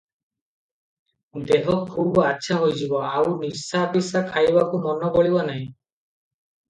ଦେହ 1.51 1.67
ଖୁବ୍ 1.91 2.17
ଆଚ୍ଛା 2.29 2.57
ହୋଇଯିବ, 2.63 3.03
ଆଉ 3.11 3.37
ନିଶାଫିସା 3.45 4.25
ଖାଇବାକୁ 4.33 4.81
ମନ 4.87 5.13
ବଳିବ 5.19 5.45
ନାହିଁ। 5.51 5.65